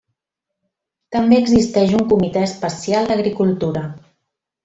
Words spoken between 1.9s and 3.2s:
un Comitè especial